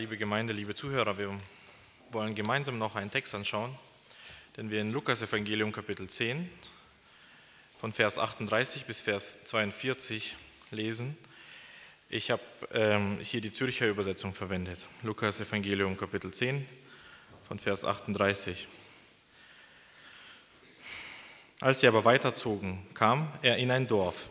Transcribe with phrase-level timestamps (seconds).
[0.00, 1.38] Liebe Gemeinde, liebe Zuhörer, wir
[2.10, 3.76] wollen gemeinsam noch einen Text anschauen,
[4.56, 6.50] den wir in Lukas Evangelium Kapitel 10
[7.78, 10.36] von Vers 38 bis Vers 42
[10.70, 11.18] lesen.
[12.08, 12.40] Ich habe
[12.72, 14.78] ähm, hier die Zürcher Übersetzung verwendet.
[15.02, 16.66] Lukas Evangelium Kapitel 10
[17.46, 18.68] von Vers 38.
[21.60, 24.30] Als sie aber weiterzogen, kam er in ein Dorf.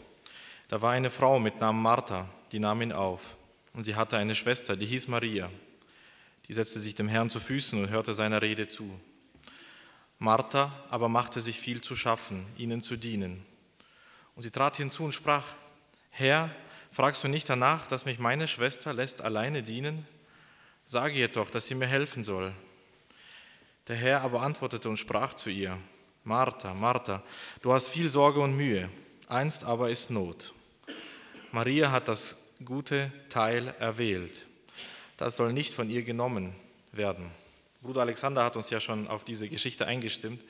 [0.67, 3.35] Da war eine Frau mit Namen Martha, die nahm ihn auf.
[3.73, 5.49] Und sie hatte eine Schwester, die hieß Maria.
[6.47, 8.99] Die setzte sich dem Herrn zu Füßen und hörte seiner Rede zu.
[10.17, 13.45] Martha aber machte sich viel zu schaffen, ihnen zu dienen.
[14.35, 15.43] Und sie trat hinzu und sprach,
[16.09, 16.49] Herr,
[16.91, 20.05] fragst du nicht danach, dass mich meine Schwester lässt alleine dienen?
[20.85, 22.51] Sage ihr doch, dass sie mir helfen soll.
[23.87, 25.77] Der Herr aber antwortete und sprach zu ihr,
[26.23, 27.23] Martha, Martha,
[27.61, 28.89] du hast viel Sorge und Mühe,
[29.27, 30.53] einst aber ist Not.
[31.51, 34.45] Maria hat das gute Teil erwählt.
[35.17, 36.55] Das soll nicht von ihr genommen
[36.91, 37.31] werden.
[37.81, 40.43] Bruder Alexander hat uns ja schon auf diese Geschichte eingestimmt,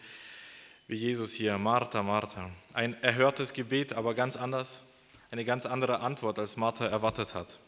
[0.88, 2.50] wie Jesus hier, Martha, Martha.
[2.74, 4.82] Ein erhörtes Gebet, aber ganz anders,
[5.30, 7.60] eine ganz andere Antwort, als Martha erwartet hat.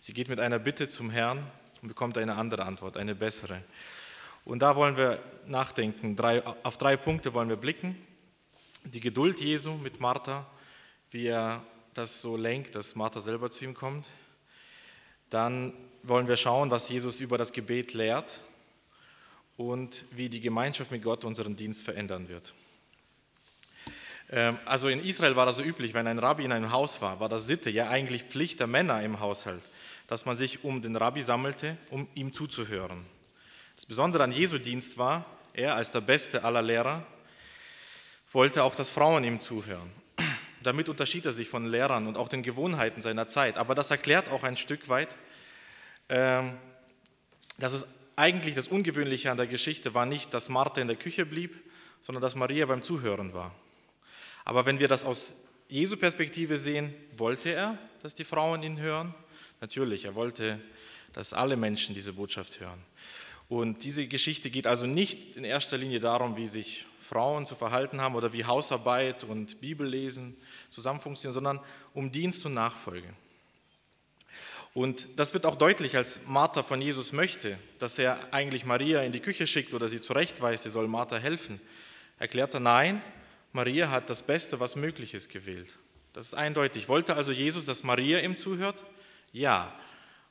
[0.00, 1.46] Sie geht mit einer Bitte zum Herrn
[1.80, 3.62] und bekommt eine andere Antwort, eine bessere.
[4.44, 7.96] Und da wollen wir nachdenken, drei, auf drei Punkte wollen wir blicken.
[8.84, 10.46] Die Geduld Jesu mit Martha,
[11.10, 11.62] wie er
[11.98, 14.06] das so lenkt, dass Martha selber zu ihm kommt.
[15.30, 18.40] Dann wollen wir schauen, was Jesus über das Gebet lehrt
[19.56, 22.54] und wie die Gemeinschaft mit Gott unseren Dienst verändern wird.
[24.30, 27.18] Ähm, also in Israel war das so üblich, wenn ein Rabbi in einem Haus war,
[27.18, 29.62] war das Sitte, ja eigentlich Pflicht der Männer im Haushalt,
[30.06, 33.04] dass man sich um den Rabbi sammelte, um ihm zuzuhören.
[33.74, 37.04] Das Besondere an Jesu Dienst war, er als der beste aller Lehrer
[38.30, 39.90] wollte auch, dass Frauen ihm zuhören.
[40.68, 43.56] Damit unterschied er sich von Lehrern und auch den Gewohnheiten seiner Zeit.
[43.56, 45.16] Aber das erklärt auch ein Stück weit,
[46.10, 46.58] ähm,
[47.56, 51.24] dass es eigentlich das Ungewöhnliche an der Geschichte war nicht, dass Martha in der Küche
[51.24, 51.56] blieb,
[52.02, 53.54] sondern dass Maria beim Zuhören war.
[54.44, 55.32] Aber wenn wir das aus
[55.70, 59.14] Jesu Perspektive sehen, wollte er, dass die Frauen ihn hören?
[59.62, 60.60] Natürlich, er wollte,
[61.14, 62.84] dass alle Menschen diese Botschaft hören.
[63.48, 68.02] Und diese Geschichte geht also nicht in erster Linie darum, wie sich Frauen zu verhalten
[68.02, 70.36] haben oder wie Hausarbeit und Bibellesen
[70.70, 71.60] zusammen funktionieren, sondern
[71.94, 73.08] um Dienst und Nachfolge.
[74.74, 79.12] Und das wird auch deutlich, als Martha von Jesus möchte, dass er eigentlich Maria in
[79.12, 81.60] die Küche schickt oder sie zurechtweist, sie soll Martha helfen.
[82.18, 83.00] Erklärt er, nein,
[83.52, 85.72] Maria hat das Beste, was möglich ist, gewählt.
[86.12, 86.90] Das ist eindeutig.
[86.90, 88.84] Wollte also Jesus, dass Maria ihm zuhört?
[89.32, 89.72] Ja.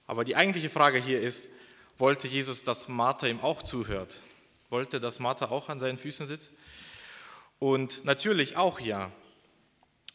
[0.05, 1.49] Aber die eigentliche Frage hier ist,
[1.97, 4.15] wollte Jesus, dass Martha ihm auch zuhört?
[4.69, 6.53] Wollte, dass Martha auch an seinen Füßen sitzt?
[7.59, 9.11] Und natürlich auch ja.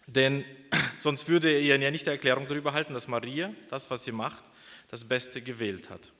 [0.07, 0.45] Denn
[1.01, 4.45] sonst würde er ja nicht die Erklärung darüber halten, dass Maria das, was sie macht,
[4.89, 6.13] das Beste gewählt hat.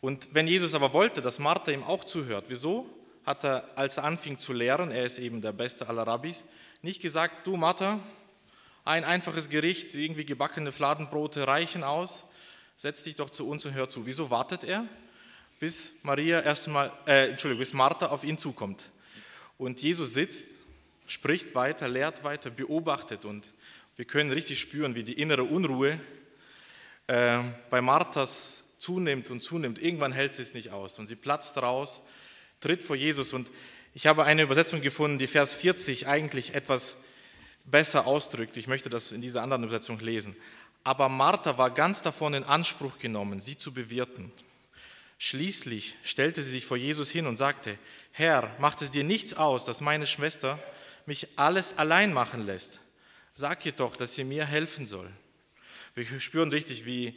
[0.00, 2.86] Und wenn Jesus aber wollte, dass Martha ihm auch zuhört, wieso
[3.24, 6.44] hat er, als er anfing zu lehren, er ist eben der beste aller Rabbis,
[6.80, 8.00] nicht gesagt, du Martha,
[8.84, 12.24] ein einfaches Gericht, irgendwie gebackene Fladenbrote reichen aus,
[12.76, 14.06] setz dich doch zu uns und hör zu.
[14.06, 14.86] Wieso wartet er,
[15.62, 18.82] bis Maria erstmal, äh, Entschuldigung, bis Martha auf ihn zukommt?
[19.58, 20.50] Und Jesus sitzt
[21.06, 23.52] spricht weiter, lehrt weiter, beobachtet und
[23.94, 26.00] wir können richtig spüren, wie die innere Unruhe
[27.06, 27.38] äh,
[27.70, 29.80] bei Marthas zunimmt und zunimmt.
[29.80, 32.02] Irgendwann hält sie es nicht aus und sie platzt raus,
[32.60, 33.48] tritt vor Jesus und
[33.94, 36.96] ich habe eine Übersetzung gefunden, die Vers 40 eigentlich etwas
[37.66, 38.56] besser ausdrückt.
[38.56, 40.34] Ich möchte das in dieser anderen Übersetzung lesen.
[40.82, 44.32] Aber Martha war ganz davon in Anspruch genommen, sie zu bewirten.
[45.24, 47.78] Schließlich stellte sie sich vor Jesus hin und sagte,
[48.10, 50.58] Herr, macht es dir nichts aus, dass meine Schwester
[51.06, 52.80] mich alles allein machen lässt.
[53.32, 55.08] Sag ihr doch, dass sie mir helfen soll.
[55.94, 57.16] Wir spüren richtig, wie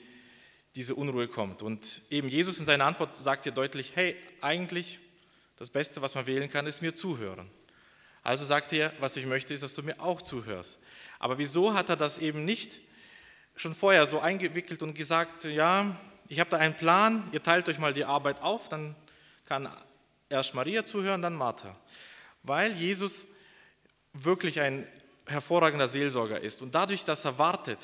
[0.76, 1.64] diese Unruhe kommt.
[1.64, 5.00] Und eben Jesus in seiner Antwort sagt ihr deutlich, hey, eigentlich
[5.58, 7.50] das Beste, was man wählen kann, ist mir zuhören.
[8.22, 10.78] Also sagt er, was ich möchte, ist, dass du mir auch zuhörst.
[11.18, 12.82] Aber wieso hat er das eben nicht
[13.56, 17.80] schon vorher so eingewickelt und gesagt, ja, ich habe da einen Plan, ihr teilt euch
[17.80, 18.96] mal die Arbeit auf, dann
[19.46, 19.70] kann
[20.30, 21.76] erst Maria zuhören, dann Martha.
[22.44, 23.26] Weil Jesus
[24.14, 24.88] wirklich ein
[25.28, 27.80] hervorragender Seelsorger ist und dadurch, dass er wartet,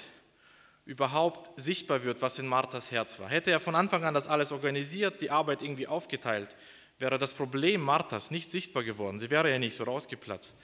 [0.85, 3.29] überhaupt sichtbar wird, was in Marthas Herz war.
[3.29, 6.55] Hätte er von Anfang an das alles organisiert, die Arbeit irgendwie aufgeteilt,
[6.97, 9.19] wäre das Problem Marthas nicht sichtbar geworden.
[9.19, 10.55] Sie wäre ja nicht so rausgeplatzt.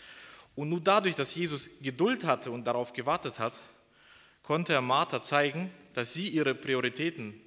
[0.56, 3.53] Und nur dadurch, dass Jesus Geduld hatte und darauf gewartet hat,
[4.41, 7.39] konnte er Martha zeigen, dass sie ihre Prioritäten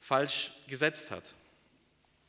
[0.00, 1.24] falsch gesetzt hat.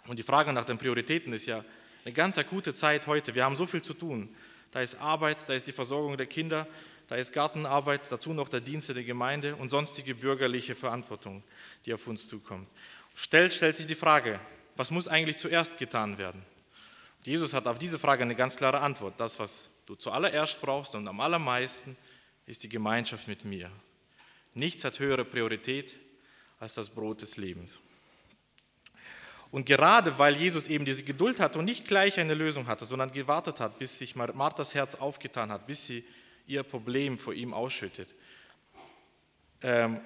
[0.08, 1.64] Und die Frage nach den Prioritäten ist ja
[2.06, 3.36] eine ganz akute Zeit heute.
[3.36, 4.36] Wir haben so viel zu tun
[4.72, 6.68] da ist Arbeit, da ist die Versorgung der Kinder,
[7.08, 11.44] da ist Gartenarbeit, dazu noch der Dienst der Gemeinde und sonstige bürgerliche Verantwortung,
[11.86, 12.68] die auf uns zukommt.
[13.16, 14.40] stellt, stellt sich die Frage,
[14.76, 16.44] was muss eigentlich zuerst getan werden?
[17.24, 19.20] Jesus hat auf diese Frage eine ganz klare Antwort.
[19.20, 21.98] Das, was du zuallererst brauchst und am allermeisten,
[22.46, 23.70] ist die Gemeinschaft mit mir.
[24.54, 25.96] Nichts hat höhere Priorität
[26.60, 27.80] als das Brot des Lebens.
[29.52, 33.12] Und gerade weil Jesus eben diese Geduld hatte und nicht gleich eine Lösung hatte, sondern
[33.12, 36.04] gewartet hat, bis sich Marthas Herz aufgetan hat, bis sie
[36.46, 38.14] ihr Problem vor ihm ausschüttet,
[39.62, 40.02] ähm,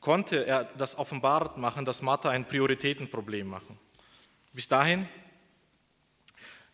[0.00, 3.78] konnte er das offenbart machen, dass Martha ein Prioritätenproblem machen.
[4.52, 5.08] Bis dahin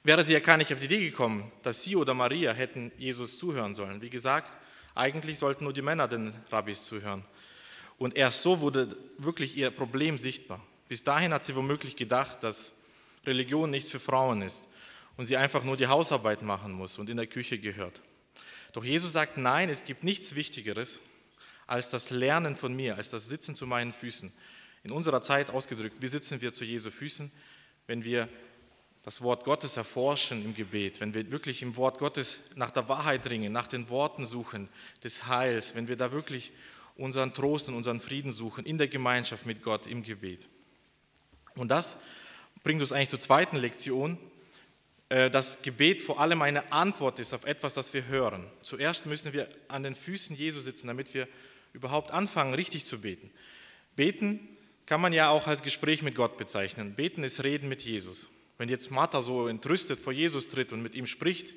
[0.03, 3.39] wäre sie ja gar nicht auf die Idee gekommen, dass sie oder Maria hätten Jesus
[3.39, 4.01] zuhören sollen.
[4.01, 4.57] Wie gesagt,
[4.95, 7.25] eigentlich sollten nur die Männer den Rabbis zuhören.
[7.99, 10.61] Und erst so wurde wirklich ihr Problem sichtbar.
[10.89, 12.75] Bis dahin hat sie womöglich gedacht, dass
[13.25, 14.63] Religion nichts für Frauen ist
[15.17, 18.03] und sie einfach nur die Hausarbeit machen muss und in der Küche gehört.
[18.73, 21.01] Doch Jesus sagt, nein, es gibt nichts Wichtigeres
[21.67, 24.33] als das Lernen von mir, als das Sitzen zu meinen Füßen.
[24.83, 27.31] In unserer Zeit ausgedrückt, wie sitzen wir zu Jesu Füßen,
[27.87, 28.29] wenn wir
[29.05, 33.29] das Wort Gottes erforschen im Gebet, wenn wir wirklich im Wort Gottes nach der Wahrheit
[33.29, 34.69] ringen, nach den Worten suchen
[35.03, 36.53] des Heils, wenn wir da wirklich
[36.97, 40.49] unseren Trost und unseren Frieden suchen in der Gemeinschaft mit Gott im Gebet.
[41.57, 41.97] Und das
[42.63, 44.19] bringt uns eigentlich zur zweiten Lektion,
[45.09, 48.47] äh, dass Gebet vor allem eine Antwort ist auf etwas, das wir hören.
[48.63, 51.29] Zuerst müssen wir an den Füßen Jesu sitzen, damit wir
[51.73, 53.31] überhaupt anfangen, richtig zu beten.
[53.97, 54.49] Beten
[54.87, 56.95] kann man ja auch als Gespräch mit Gott bezeichnen.
[56.95, 58.29] Beten ist Reden mit Jesus.
[58.59, 61.53] Wenn jetzt Martha so entrüstet vor Jesus tritt und mit ihm spricht,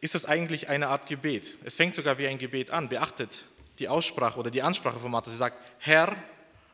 [0.00, 1.56] ist das eigentlich eine Art Gebet.
[1.64, 2.88] Es fängt sogar wie ein Gebet an.
[2.88, 3.46] Beachtet
[3.78, 5.30] die Aussprache oder die Ansprache von Martha.
[5.30, 6.16] Sie sagt, Herr,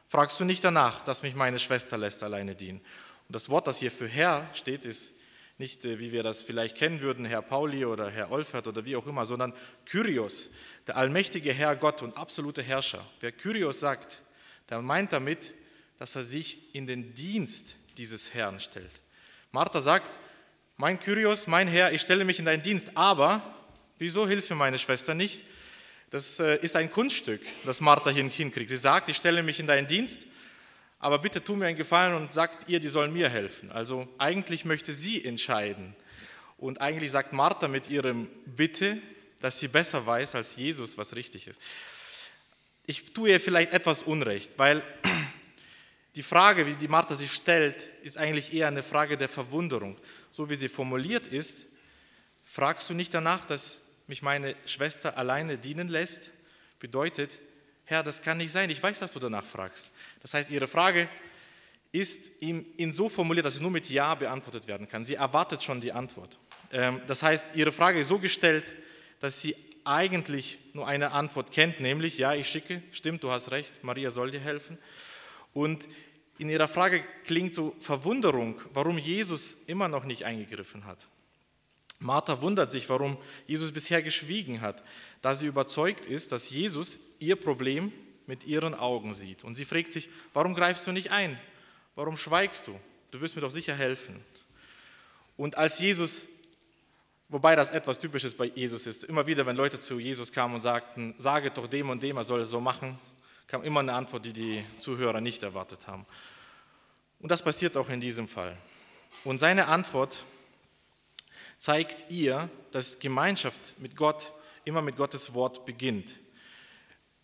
[0.08, 2.80] fragst du nicht danach, dass mich meine Schwester lässt alleine dienen.
[3.28, 5.12] Und das Wort, das hier für Herr steht, ist
[5.58, 8.96] nicht, äh, wie wir das vielleicht kennen würden, Herr Pauli oder Herr Olfert oder wie
[8.96, 9.52] auch immer, sondern
[9.86, 10.50] Kyrios,
[10.86, 13.06] der allmächtige Herr Gott und absolute Herrscher.
[13.20, 14.20] Wer Kyrios sagt,
[14.68, 15.54] der meint damit,
[15.98, 19.00] dass er sich in den Dienst dieses Herrn stellt.
[19.52, 20.18] Martha sagt,
[20.76, 23.42] mein Kyrios, mein Herr, ich stelle mich in deinen Dienst, aber
[23.98, 25.44] wieso hilft meine Schwester nicht?
[26.12, 28.68] Das äh, ist ein Kunststück, das Martha hier hinkriegt.
[28.68, 30.20] Sie sagt, ich stelle mich in deinen Dienst,
[30.98, 33.72] aber bitte tu mir einen Gefallen und sagt ihr, die sollen mir helfen.
[33.72, 35.96] Also eigentlich möchte sie entscheiden.
[36.58, 39.00] Und eigentlich sagt Martha mit ihrem Bitte,
[39.40, 41.58] dass sie besser weiß als Jesus, was richtig ist.
[42.84, 44.82] Ich tue ihr vielleicht etwas Unrecht, weil
[46.14, 49.96] die Frage, wie die Martha sich stellt, ist eigentlich eher eine Frage der Verwunderung.
[50.30, 51.64] So wie sie formuliert ist,
[52.44, 53.81] fragst du nicht danach, dass
[54.12, 56.32] mich meine Schwester alleine dienen lässt?
[56.80, 57.38] Bedeutet,
[57.86, 58.68] Herr, das kann nicht sein.
[58.68, 59.90] Ich weiß, dass du danach fragst.
[60.20, 61.08] Das heißt, ihre Frage
[61.92, 65.02] ist in so formuliert, dass sie nur mit Ja beantwortet werden kann.
[65.02, 66.38] Sie erwartet schon die Antwort.
[66.72, 68.66] Ähm, das heißt, ihre Frage ist so gestellt,
[69.20, 73.82] dass sie eigentlich nur eine Antwort kennt, nämlich Ja, ich schicke, stimmt, du hast recht,
[73.82, 74.76] Maria soll dir helfen.
[75.54, 75.88] Und
[76.36, 80.98] in ihrer Frage klingt so Verwunderung, warum Jesus immer noch nicht eingegriffen hat.
[82.02, 83.16] Martha wundert sich, warum
[83.46, 84.82] Jesus bisher geschwiegen hat,
[85.22, 87.92] da sie überzeugt ist, dass Jesus ihr Problem
[88.26, 89.44] mit ihren Augen sieht.
[89.44, 91.38] Und sie fragt sich, warum greifst du nicht ein?
[91.94, 92.78] Warum schweigst du?
[93.10, 94.20] Du wirst mir doch sicher helfen.
[95.36, 96.26] Und als Jesus,
[97.28, 100.60] wobei das etwas Typisches bei Jesus ist, immer wieder, wenn Leute zu Jesus kamen und
[100.60, 102.98] sagten, sage doch dem und dem, er soll es so machen,
[103.46, 106.06] kam immer eine Antwort, die die Zuhörer nicht erwartet haben.
[107.20, 108.56] Und das passiert auch in diesem Fall.
[109.24, 110.24] Und seine Antwort
[111.62, 114.32] zeigt ihr, dass Gemeinschaft mit Gott
[114.64, 116.10] immer mit Gottes Wort beginnt.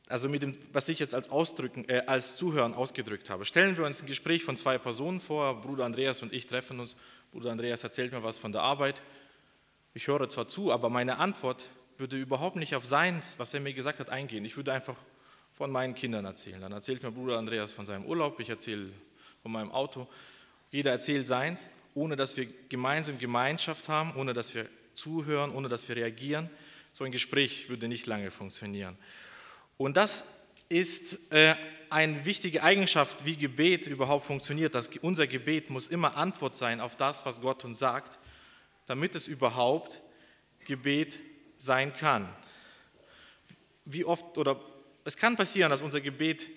[0.07, 3.45] Also mit dem, was ich jetzt als, Ausdrücken, äh, als Zuhören ausgedrückt habe.
[3.45, 5.61] Stellen wir uns ein Gespräch von zwei Personen vor.
[5.61, 6.95] Bruder Andreas und ich treffen uns.
[7.33, 9.03] Bruder Andreas erzählt mir was von der Arbeit.
[9.93, 13.73] Ich höre zwar zu, aber meine Antwort würde überhaupt nicht auf seins, was er mir
[13.73, 14.45] gesagt hat, eingehen.
[14.45, 14.95] Ich würde einfach
[15.53, 16.61] von meinen Kindern erzählen.
[16.61, 18.93] Dann erzählt mir Bruder Andreas von seinem Urlaub, ich erzähle
[19.43, 20.07] von meinem Auto.
[20.71, 21.67] Jeder erzählt seins,
[21.99, 26.49] ohne dass wir gemeinsam Gemeinschaft haben, ohne dass wir zuhören, ohne dass wir reagieren.
[26.93, 28.97] So ein Gespräch würde nicht lange funktionieren.
[29.77, 30.25] Und das
[30.69, 31.55] ist äh,
[31.91, 34.75] eine wichtige Eigenschaft, wie Gebet überhaupt funktioniert.
[34.75, 38.19] Dass unser Gebet muss immer Antwort sein auf das, was Gott uns sagt,
[38.87, 40.01] damit es überhaupt
[40.67, 41.19] Gebet
[41.57, 42.33] sein kann.
[43.85, 44.61] Wie oft oder
[45.05, 46.49] es kann passieren, dass unser Gebet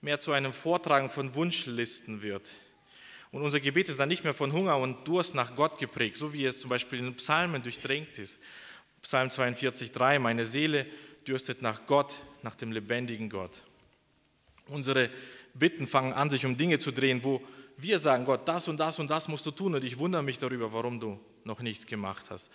[0.00, 2.48] mehr zu einem Vortragen von Wunschlisten wird.
[3.32, 6.32] Und unser Gebet ist dann nicht mehr von Hunger und Durst nach Gott geprägt, so
[6.32, 8.38] wie es zum Beispiel in den Psalmen durchdrängt ist.
[9.02, 10.86] Psalm 42, 3, meine Seele
[11.26, 13.62] dürstet nach Gott, nach dem lebendigen Gott.
[14.68, 15.10] Unsere
[15.54, 17.42] Bitten fangen an, sich um Dinge zu drehen, wo
[17.76, 20.38] wir sagen, Gott, das und das und das musst du tun und ich wundere mich
[20.38, 22.50] darüber, warum du noch nichts gemacht hast.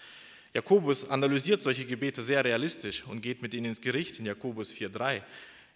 [0.54, 5.22] Jakobus analysiert solche Gebete sehr realistisch und geht mit ihnen ins Gericht in Jakobus 4.3.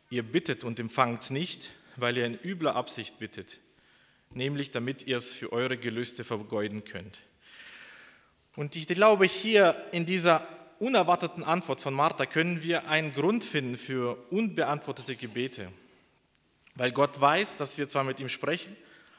[0.09, 3.57] Ihr bittet und empfangt nicht, weil ihr in übler Absicht bittet,
[4.35, 7.19] nämlich damit ihr es für eure Gelüste vergeuden könnt.
[8.55, 10.47] Und ich glaube, hier in dieser
[10.79, 15.71] unerwarteten Antwort von Martha können wir einen Grund finden für unbeantwortete Gebete.
[16.75, 18.75] Weil Gott weiß, dass wir zwar mit ihm sprechen,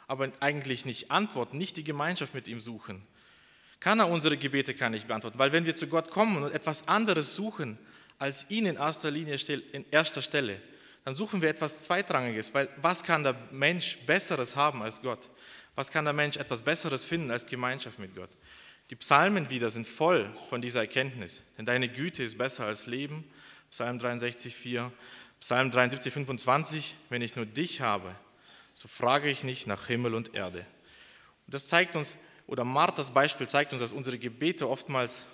[0.06, 3.02] aber eigentlich nicht antworten, nicht die Gemeinschaft mit ihm suchen.
[3.80, 5.38] Kann er unsere Gebete gar nicht beantworten.
[5.38, 7.78] Weil wenn wir zu Gott kommen und etwas anderes suchen,
[8.18, 9.36] als ihn in erster Linie
[9.72, 10.60] in erster Stelle,
[11.06, 15.30] dann suchen wir etwas Zweitrangiges, weil was kann der Mensch Besseres haben als Gott?
[15.76, 18.30] Was kann der Mensch etwas Besseres finden als Gemeinschaft mit Gott?
[18.90, 23.22] Die Psalmen wieder sind voll von dieser Erkenntnis, denn deine Güte ist besser als Leben,
[23.70, 24.90] Psalm 63, 4,
[25.38, 28.12] Psalm 73, 25, wenn ich nur dich habe,
[28.72, 30.66] so frage ich nicht nach Himmel und Erde.
[31.46, 32.16] Und das zeigt uns,
[32.48, 35.24] oder Marthas Beispiel zeigt uns, dass unsere Gebete oftmals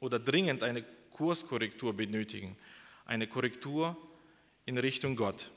[0.00, 0.82] oder dringend eine
[1.12, 2.56] Kurskorrektur benötigen,
[3.06, 3.96] eine Korrektur
[4.66, 5.50] in Richtung Gott.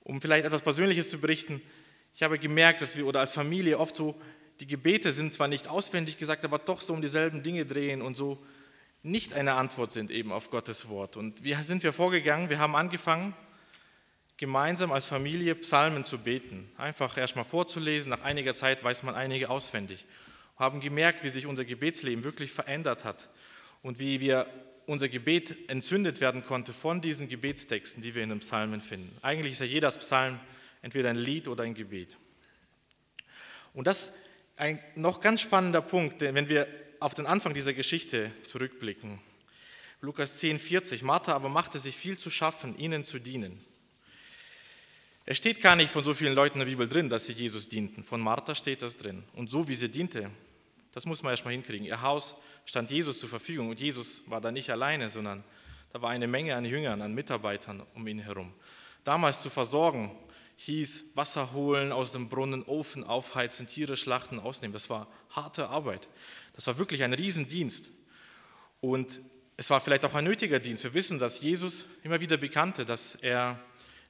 [0.00, 1.62] Um vielleicht etwas Persönliches zu berichten,
[2.14, 4.20] ich habe gemerkt, dass wir oder als Familie oft so,
[4.60, 8.16] die Gebete sind zwar nicht auswendig gesagt, aber doch so um dieselben Dinge drehen und
[8.16, 8.44] so
[9.02, 11.16] nicht eine Antwort sind eben auf Gottes Wort.
[11.16, 12.50] Und wie sind wir vorgegangen?
[12.50, 13.34] Wir haben angefangen,
[14.36, 16.70] gemeinsam als Familie Psalmen zu beten.
[16.76, 20.06] Einfach erstmal vorzulesen, nach einiger Zeit weiß man einige auswendig.
[20.56, 23.28] Haben gemerkt, wie sich unser Gebetsleben wirklich verändert hat
[23.82, 24.46] und wie wir
[24.86, 29.16] unser Gebet entzündet werden konnte von diesen Gebetstexten, die wir in den Psalmen finden.
[29.22, 30.40] Eigentlich ist ja jeder Psalm
[30.82, 32.16] entweder ein Lied oder ein Gebet.
[33.74, 34.12] Und das
[34.56, 36.68] ein noch ganz spannender Punkt, wenn wir
[37.00, 39.20] auf den Anfang dieser Geschichte zurückblicken.
[40.00, 41.02] Lukas 10, 40.
[41.02, 43.64] Martha aber machte sich viel zu schaffen, ihnen zu dienen.
[45.24, 47.68] Es steht gar nicht von so vielen Leuten in der Bibel drin, dass sie Jesus
[47.68, 48.02] dienten.
[48.02, 49.22] Von Martha steht das drin.
[49.34, 50.30] Und so wie sie diente,
[50.92, 51.86] das muss man erstmal hinkriegen.
[51.86, 52.34] Ihr Haus
[52.64, 55.42] stand Jesus zur Verfügung und Jesus war da nicht alleine, sondern
[55.92, 58.52] da war eine Menge an Jüngern, an Mitarbeitern um ihn herum.
[59.04, 60.16] Damals zu versorgen
[60.56, 64.72] hieß Wasser holen aus dem Brunnen, Ofen aufheizen, Tiere schlachten, ausnehmen.
[64.72, 66.08] Das war harte Arbeit.
[66.54, 67.90] Das war wirklich ein Riesendienst.
[68.80, 69.20] Und
[69.56, 70.84] es war vielleicht auch ein nötiger Dienst.
[70.84, 73.58] Wir wissen, dass Jesus immer wieder bekannte, dass er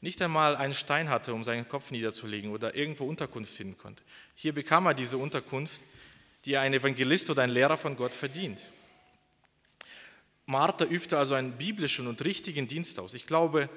[0.00, 4.02] nicht einmal einen Stein hatte, um seinen Kopf niederzulegen oder irgendwo Unterkunft finden konnte.
[4.34, 5.80] Hier bekam er diese Unterkunft
[6.44, 8.62] die ein Evangelist oder ein Lehrer von Gott verdient.
[10.46, 13.14] Martha übte also einen biblischen und richtigen Dienst aus.
[13.14, 13.68] Ich glaube,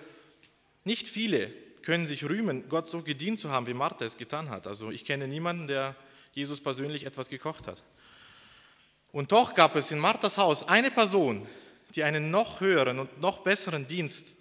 [0.84, 1.51] nicht viele
[1.84, 4.65] können sich rühmen, Gott so gedient zu haben, wie Martha es getan hat.
[4.65, 5.95] Also ich kenne niemanden, der
[6.34, 7.84] Jesus persönlich etwas gekocht hat.
[9.12, 11.48] Und doch gab es in Marthas Haus eine Person,
[11.95, 14.34] die einen noch höheren und noch besseren Dienst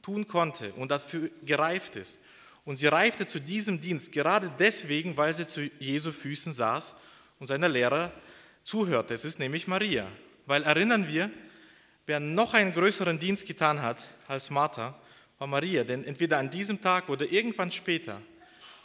[0.00, 2.18] tun konnte und dafür gereift ist.
[2.64, 6.94] Und sie reifte zu diesem Dienst gerade deswegen, weil sie zu Jesu Füßen saß
[7.42, 8.12] und seiner Lehrer
[8.62, 9.10] zuhört.
[9.10, 10.06] Es ist nämlich Maria.
[10.46, 11.28] Weil erinnern wir,
[12.06, 14.96] wer noch einen größeren Dienst getan hat als Martha,
[15.38, 15.82] war Maria.
[15.82, 18.22] Denn entweder an diesem Tag oder irgendwann später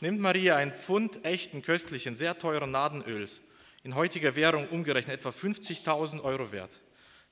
[0.01, 3.41] nimmt Maria ein Pfund echten, köstlichen, sehr teuren Nadenöls,
[3.83, 6.71] in heutiger Währung umgerechnet etwa 50.000 Euro wert,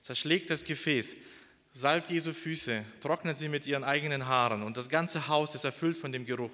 [0.02, 1.16] zerschlägt das Gefäß,
[1.74, 5.98] salbt Jesu Füße, trocknet sie mit ihren eigenen Haaren und das ganze Haus ist erfüllt
[5.98, 6.54] von dem Geruch.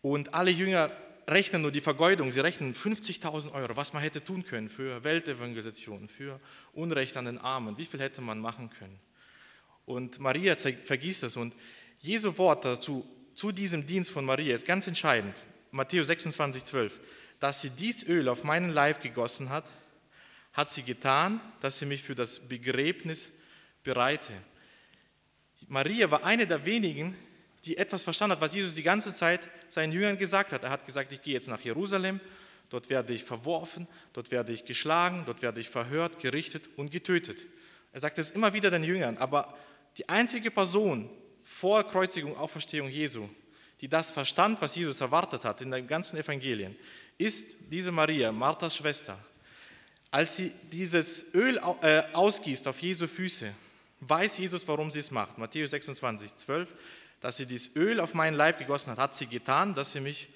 [0.00, 0.92] Und alle Jünger
[1.28, 6.08] rechnen nur die Vergeudung, sie rechnen 50.000 Euro, was man hätte tun können für Weltevangelisation,
[6.08, 6.40] für
[6.72, 8.98] Unrecht an den Armen, wie viel hätte man machen können.
[9.84, 11.54] Und Maria vergießt das und
[12.00, 15.34] Jesu Wort dazu, zu diesem Dienst von Maria ist ganz entscheidend.
[15.70, 16.98] Matthäus 26, 12.
[17.40, 19.64] Dass sie dies Öl auf meinen Leib gegossen hat,
[20.52, 23.30] hat sie getan, dass sie mich für das Begräbnis
[23.84, 24.32] bereite.
[25.68, 27.16] Maria war eine der wenigen,
[27.64, 30.62] die etwas verstanden hat, was Jesus die ganze Zeit seinen Jüngern gesagt hat.
[30.62, 32.20] Er hat gesagt, ich gehe jetzt nach Jerusalem,
[32.70, 37.46] dort werde ich verworfen, dort werde ich geschlagen, dort werde ich verhört, gerichtet und getötet.
[37.92, 39.56] Er sagt es immer wieder den Jüngern, aber
[39.96, 41.10] die einzige Person
[41.44, 43.28] vor Kreuzigung, Auferstehung Jesu,
[43.80, 46.76] die das verstand, was Jesus erwartet hat in den ganzen Evangelien,
[47.16, 49.18] ist diese Maria, Marthas Schwester.
[50.10, 53.52] Als sie dieses Öl äh, ausgießt auf Jesu Füße,
[54.00, 55.36] weiß Jesus, warum sie es macht.
[55.38, 56.74] Matthäus 26, 12
[57.20, 60.28] dass sie dieses Öl auf meinen Leib gegossen hat, hat sie getan, dass sie mich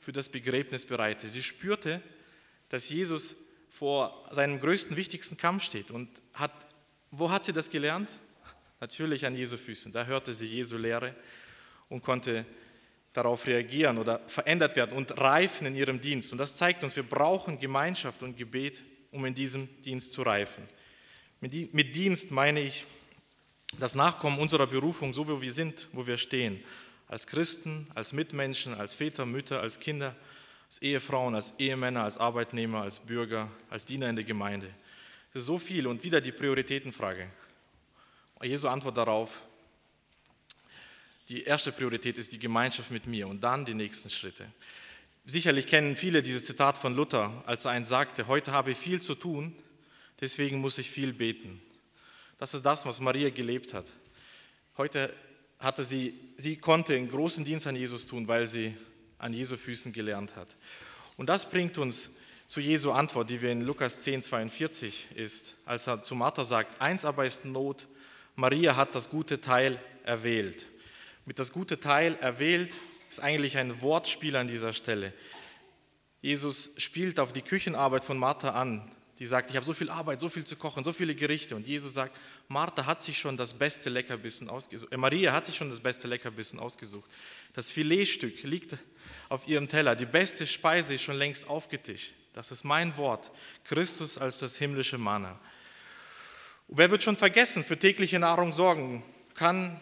[0.00, 1.28] für das Begräbnis bereite.
[1.28, 2.02] Sie spürte,
[2.68, 3.36] dass Jesus
[3.68, 5.90] vor seinem größten, wichtigsten Kampf steht.
[5.90, 6.52] Und hat,
[7.10, 8.10] wo hat sie das gelernt?
[8.80, 9.92] Natürlich an Jesu Füßen.
[9.92, 11.14] Da hörte sie Jesu Lehre
[11.88, 12.44] und konnte
[13.12, 16.32] darauf reagieren oder verändert werden und reifen in ihrem Dienst.
[16.32, 20.64] Und das zeigt uns, wir brauchen Gemeinschaft und Gebet, um in diesem Dienst zu reifen.
[21.40, 22.84] Mit Dienst meine ich
[23.78, 26.62] das Nachkommen unserer Berufung, so wie wir sind, wo wir stehen,
[27.08, 30.14] als Christen, als Mitmenschen, als Väter, Mütter, als Kinder,
[30.68, 34.68] als Ehefrauen, als Ehemänner, als Arbeitnehmer, als Bürger, als Diener in der Gemeinde.
[35.30, 37.30] Es ist so viel und wieder die Prioritätenfrage.
[38.42, 39.40] Jesu Antwort darauf,
[41.28, 44.46] die erste Priorität ist die Gemeinschaft mit mir und dann die nächsten Schritte.
[45.24, 49.02] Sicherlich kennen viele dieses Zitat von Luther, als er eins sagte, heute habe ich viel
[49.02, 49.56] zu tun,
[50.20, 51.60] deswegen muss ich viel beten.
[52.38, 53.86] Das ist das, was Maria gelebt hat.
[54.76, 55.12] Heute
[55.58, 58.74] hatte sie, sie konnte einen großen Dienst an Jesus tun, weil sie
[59.18, 60.48] an Jesu Füßen gelernt hat.
[61.16, 62.10] Und das bringt uns
[62.46, 66.80] zu Jesu Antwort, die wir in Lukas 10, 42 ist, als er zu Martha sagt,
[66.80, 67.86] eins aber ist Not,
[68.34, 70.66] Maria hat das gute Teil erwählt.
[71.24, 72.72] Mit das gute Teil erwählt
[73.08, 75.12] ist eigentlich ein Wortspiel an dieser Stelle.
[76.20, 80.20] Jesus spielt auf die Küchenarbeit von Martha an, die sagt, ich habe so viel Arbeit,
[80.20, 81.56] so viel zu kochen, so viele Gerichte.
[81.56, 82.18] Und Jesus sagt,
[82.48, 84.92] Martha hat sich schon das beste Leckerbissen ausgesucht.
[84.92, 87.10] Äh, Maria hat sich schon das beste Leckerbissen ausgesucht.
[87.54, 88.76] Das Filetstück liegt
[89.28, 89.96] auf ihrem Teller.
[89.96, 92.12] Die beste Speise ist schon längst aufgetischt.
[92.34, 93.30] Das ist mein Wort.
[93.64, 95.40] Christus als das himmlische Manna.
[96.68, 99.02] wer wird schon vergessen, für tägliche Nahrung sorgen?
[99.34, 99.80] Kann,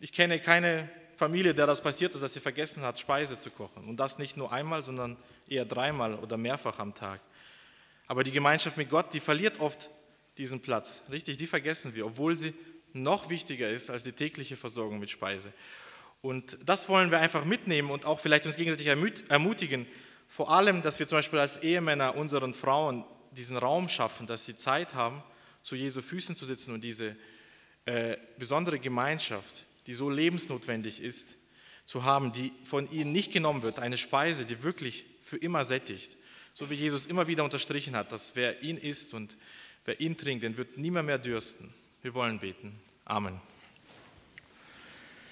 [0.00, 3.84] ich kenne keine Familie, der das passiert ist, dass sie vergessen hat, Speise zu kochen.
[3.84, 5.16] Und das nicht nur einmal, sondern
[5.48, 7.20] eher dreimal oder mehrfach am Tag.
[8.06, 9.90] Aber die Gemeinschaft mit Gott, die verliert oft
[10.38, 11.02] diesen Platz.
[11.10, 12.54] Richtig, die vergessen wir, obwohl sie
[12.92, 15.52] noch wichtiger ist als die tägliche Versorgung mit Speise.
[16.22, 19.86] Und das wollen wir einfach mitnehmen und auch vielleicht uns gegenseitig ermutigen,
[20.26, 24.56] vor allem, dass wir zum Beispiel als Ehemänner unseren Frauen diesen Raum schaffen, dass sie
[24.56, 25.22] Zeit haben,
[25.62, 27.16] zu Jesu Füßen zu sitzen und diese
[27.84, 31.36] äh, besondere Gemeinschaft, die so lebensnotwendig ist,
[31.84, 36.16] zu haben, die von ihnen nicht genommen wird, eine Speise, die wirklich für immer sättigt.
[36.54, 39.36] So wie Jesus immer wieder unterstrichen hat, dass wer ihn isst und
[39.84, 41.72] wer ihn trinkt, den wird niemand mehr dürsten.
[42.02, 42.78] Wir wollen beten.
[43.04, 43.40] Amen.